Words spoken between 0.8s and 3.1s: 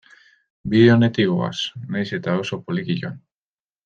onetik goaz, nahiz eta oso poliki